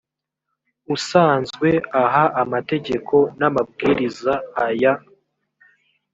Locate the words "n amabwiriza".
3.39-4.33